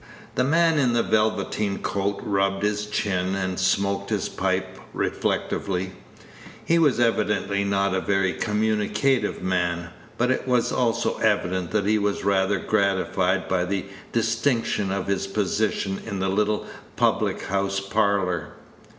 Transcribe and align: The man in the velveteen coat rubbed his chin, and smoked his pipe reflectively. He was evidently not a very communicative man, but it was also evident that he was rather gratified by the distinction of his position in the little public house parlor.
The 0.33 0.43
man 0.43 0.79
in 0.79 0.93
the 0.93 1.03
velveteen 1.03 1.83
coat 1.83 2.19
rubbed 2.23 2.63
his 2.63 2.87
chin, 2.87 3.35
and 3.35 3.59
smoked 3.59 4.09
his 4.09 4.29
pipe 4.29 4.79
reflectively. 4.95 5.91
He 6.65 6.79
was 6.79 6.99
evidently 6.99 7.63
not 7.63 7.93
a 7.93 8.01
very 8.01 8.33
communicative 8.33 9.43
man, 9.43 9.89
but 10.17 10.31
it 10.31 10.47
was 10.47 10.71
also 10.71 11.17
evident 11.17 11.69
that 11.69 11.85
he 11.85 11.99
was 11.99 12.25
rather 12.25 12.57
gratified 12.57 13.47
by 13.47 13.63
the 13.63 13.85
distinction 14.11 14.91
of 14.91 15.05
his 15.05 15.27
position 15.27 16.01
in 16.07 16.17
the 16.17 16.29
little 16.29 16.65
public 16.95 17.43
house 17.43 17.79
parlor. 17.79 18.53